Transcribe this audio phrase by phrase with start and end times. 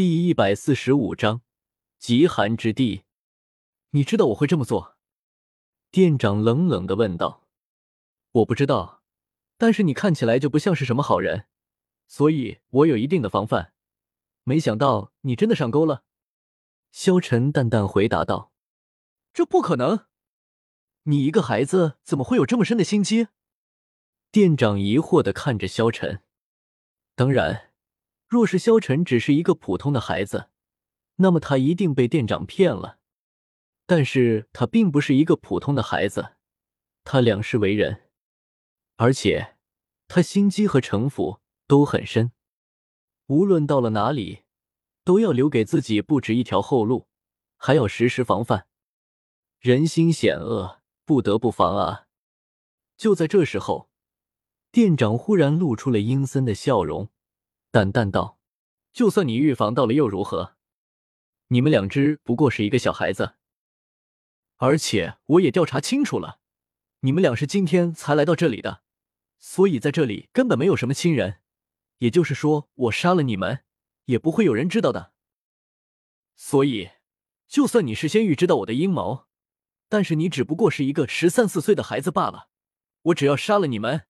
[0.00, 1.42] 第一百四十五章
[1.98, 3.02] 极寒之地。
[3.90, 4.96] 你知道我会这么做？
[5.90, 7.46] 店长冷冷的问道。
[8.32, 9.02] 我不知道，
[9.58, 11.44] 但是你看起来就不像是什么好人，
[12.08, 13.74] 所以我有一定的防范。
[14.44, 16.04] 没想到你真的上钩了。
[16.90, 18.54] 萧晨淡淡回答道
[19.34, 20.06] ：“这不可能，
[21.02, 23.28] 你一个孩子怎么会有这么深的心机？”
[24.32, 26.22] 店长疑惑的看着萧晨。
[27.14, 27.69] 当然。
[28.30, 30.50] 若是萧晨只是一个普通的孩子，
[31.16, 33.00] 那么他一定被店长骗了。
[33.86, 36.36] 但是他并不是一个普通的孩子，
[37.02, 38.08] 他两世为人，
[38.94, 39.56] 而且
[40.06, 42.30] 他心机和城府都很深。
[43.26, 44.44] 无论到了哪里，
[45.02, 47.08] 都要留给自己不止一条后路，
[47.56, 48.68] 还要时时防范。
[49.58, 52.06] 人心险恶，不得不防啊！
[52.96, 53.90] 就在这时候，
[54.70, 57.08] 店长忽然露出了阴森的笑容。
[57.72, 58.40] 淡淡道
[58.92, 60.56] ：“就算你预防到了又如何？
[61.48, 63.36] 你们两只不过是一个小孩子，
[64.56, 66.40] 而且我也调查清楚了，
[67.00, 68.82] 你们俩是今天才来到这里的，
[69.38, 71.38] 所以在这里根本没有什么亲人。
[71.98, 73.62] 也就是说，我杀了你们，
[74.06, 75.12] 也不会有人知道的。
[76.34, 76.90] 所以，
[77.46, 79.26] 就算你事先预知到我的阴谋，
[79.88, 82.48] 但是你只不过是一个十三四岁的孩子罢了。
[83.02, 84.06] 我只要杀了你们，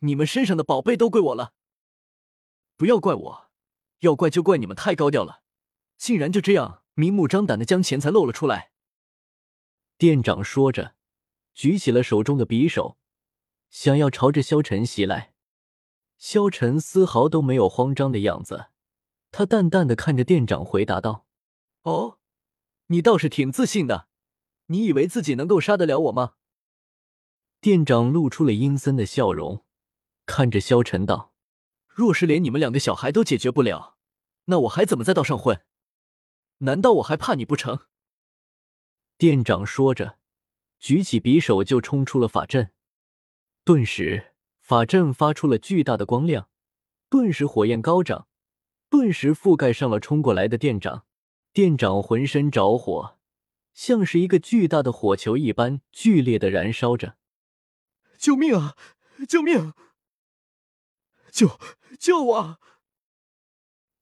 [0.00, 1.54] 你们身上的宝贝都归我了。”
[2.80, 3.50] 不要怪我，
[3.98, 5.42] 要怪就怪你们太高调了，
[5.98, 8.72] 竟然就这样明目张胆的将钱财露了出来。
[9.98, 10.94] 店长说着，
[11.52, 12.96] 举起了手中的匕首，
[13.68, 15.34] 想要朝着萧晨袭来。
[16.16, 18.68] 萧晨丝毫都没有慌张的样子，
[19.30, 21.26] 他淡淡的看着店长，回答道
[21.84, 22.16] ：“哦，
[22.86, 24.08] 你倒是挺自信的，
[24.68, 26.36] 你以为自己能够杀得了我吗？”
[27.60, 29.66] 店长露出了阴森的笑容，
[30.24, 31.29] 看着萧晨道。
[31.92, 33.96] 若是连你们两个小孩都解决不了，
[34.46, 35.62] 那我还怎么在道上混？
[36.58, 37.80] 难道我还怕你不成？
[39.18, 40.18] 店长说着，
[40.78, 42.72] 举起匕首就冲出了法阵。
[43.64, 46.48] 顿时，法阵发出了巨大的光亮，
[47.08, 48.28] 顿时火焰高涨，
[48.88, 51.04] 顿时覆盖上了冲过来的店长。
[51.52, 53.18] 店长浑身着火，
[53.74, 57.16] 像是一个巨大的火球一般剧烈的燃烧着。
[58.16, 58.76] 救命啊！
[59.28, 59.74] 救命！
[61.32, 61.58] 救！
[61.98, 62.60] 救我！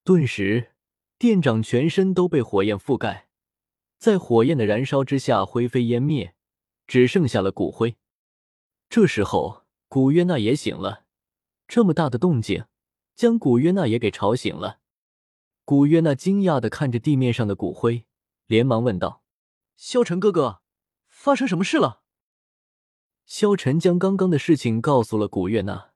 [0.04, 0.72] 顿时，
[1.18, 3.28] 店长全身都被火焰覆盖，
[3.98, 6.34] 在火焰的燃烧之下灰飞烟灭，
[6.86, 7.96] 只剩下了骨灰。
[8.88, 11.04] 这时候，古约娜也醒了，
[11.66, 12.64] 这么大的动静，
[13.14, 14.80] 将古约娜也给吵醒了。
[15.64, 18.06] 古约娜惊讶的看着地面上的骨灰，
[18.46, 19.22] 连忙问道
[19.76, 20.62] ：“萧晨哥哥，
[21.08, 22.02] 发生什么事了？”
[23.26, 25.90] 萧晨将刚刚的事情告诉了古月娜。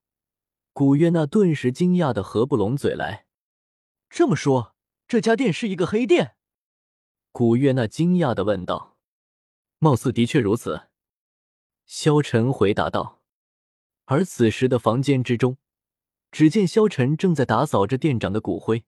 [0.75, 3.27] 古月娜顿时惊讶的合不拢嘴来。
[4.09, 4.75] 这么说，
[5.07, 6.37] 这家店是一个黑店？
[7.31, 8.97] 古月娜惊讶的问道。
[9.79, 10.89] 貌似的确如此，
[11.85, 13.21] 萧晨回答道。
[14.07, 15.59] 而此时的房间之中，
[16.31, 18.85] 只见萧晨正在打扫着店长的骨灰。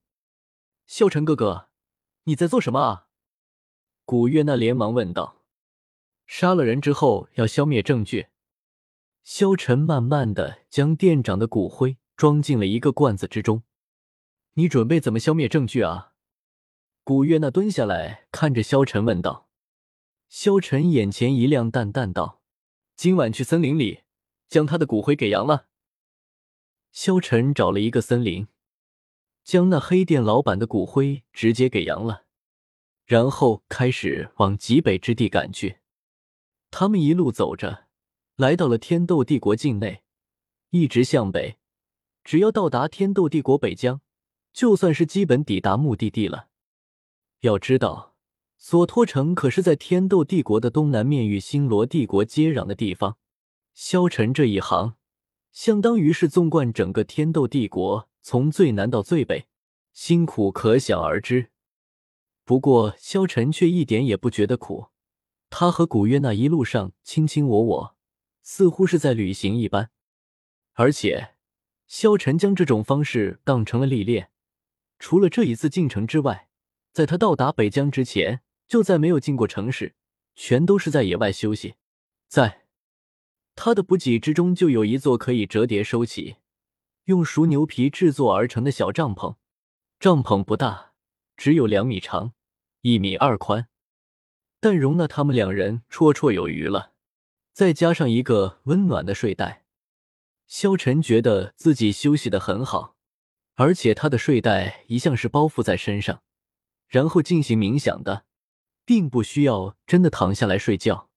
[0.86, 1.68] 萧晨哥哥，
[2.24, 3.08] 你在做什么啊？
[4.06, 5.42] 古月娜连忙问道。
[6.26, 8.28] 杀了人之后要消灭证据。
[9.24, 13.62] 萧晨慢慢的将店长的骨灰装进了一个罐子之中。
[14.52, 16.12] 你准备怎么消灭证据啊？
[17.02, 19.48] 古月娜蹲下来看着萧晨问道。
[20.28, 22.42] 萧晨眼前一亮，淡淡道
[22.96, 24.02] ：“今晚去森林里
[24.46, 25.68] 将他的骨灰给扬了。”
[26.92, 28.48] 萧晨找了一个森林，
[29.42, 32.24] 将那黑店老板的骨灰直接给扬了，
[33.06, 35.78] 然后开始往极北之地赶去。
[36.70, 37.83] 他们一路走着。
[38.36, 40.02] 来到了天斗帝国境内，
[40.70, 41.56] 一直向北，
[42.24, 44.00] 只要到达天斗帝国北疆，
[44.52, 46.48] 就算是基本抵达目的地了。
[47.42, 48.16] 要知道，
[48.58, 53.18] 索托城可是在天斗帝国的东南面，与星罗帝国接壤的地方。
[53.72, 54.96] 萧晨这一行，
[55.52, 59.46] 相当于是纵贯整个天斗帝国，从最南到最北，
[59.92, 61.50] 辛苦可想而知。
[62.44, 64.86] 不过，萧晨却一点也不觉得苦，
[65.50, 67.93] 他和古月那一路上卿卿我我。
[68.44, 69.90] 似乎是在旅行一般，
[70.74, 71.34] 而且
[71.86, 74.30] 萧晨将这种方式当成了历练。
[74.98, 76.48] 除了这一次进城之外，
[76.92, 79.94] 在他到达北疆之前，就再没有进过城市，
[80.34, 81.74] 全都是在野外休息。
[82.28, 82.66] 在
[83.56, 86.36] 他的补给之中，就有一座可以折叠收起、
[87.04, 89.36] 用熟牛皮制作而成的小帐篷。
[89.98, 90.92] 帐篷不大，
[91.36, 92.34] 只有两米长，
[92.82, 93.68] 一米二宽，
[94.60, 96.93] 但容纳他们两人绰绰有余了。
[97.54, 99.64] 再加上一个温暖的睡袋，
[100.48, 102.96] 萧晨觉得自己休息的很好，
[103.54, 106.24] 而且他的睡袋一向是包覆在身上，
[106.88, 108.24] 然后进行冥想的，
[108.84, 111.08] 并不需要真的躺下来睡觉。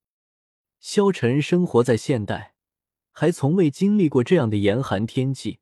[0.80, 2.54] 萧晨生活在现代，
[3.12, 5.58] 还从未经历过这样的严寒天气，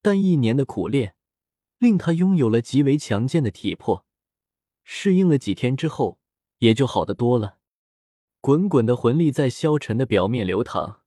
[0.00, 1.16] 但一年的苦练
[1.78, 4.06] 令他拥有了极为强健的体魄。
[4.84, 6.20] 适应了几天之后，
[6.58, 7.56] 也就好得多了。
[8.40, 11.00] 滚滚的魂力在萧晨的表面流淌，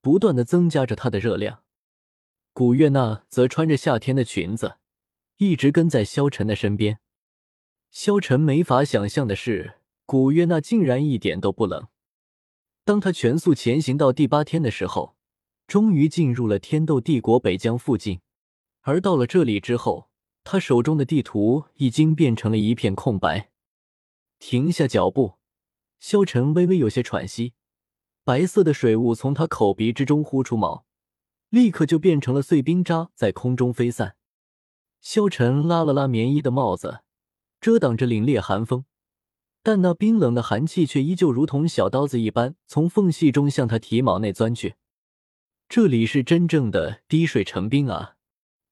[0.00, 1.64] 不断的增加着他的热量。
[2.52, 4.76] 古月娜则穿着夏天的裙子，
[5.38, 7.00] 一直跟在萧晨的身边。
[7.90, 11.88] 萧晨没法想象的是，古月娜竟然一点都不冷。
[12.84, 15.16] 当他全速前行到第八天的时候，
[15.66, 18.20] 终于进入了天斗帝国北疆附近。
[18.82, 20.08] 而到了这里之后，
[20.44, 23.50] 他手中的地图已经变成了一片空白。
[24.38, 25.37] 停下脚步，
[26.00, 27.54] 萧晨微微有些喘息，
[28.24, 30.84] 白色的水雾从他口鼻之中呼出冒，
[31.50, 34.16] 立刻就变成了碎冰渣，在空中飞散。
[35.00, 37.00] 萧晨拉了拉棉衣的帽子，
[37.60, 38.84] 遮挡着凛冽寒风。
[39.62, 44.76] 但那冰冷的寒气却依旧如同小刀子一般，从缝隙中向他体毛内钻去。
[45.68, 48.14] 这里是真正的滴水成冰啊！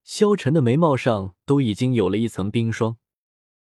[0.04, 2.96] 萧晨的眉毛上都已经有了一层冰霜。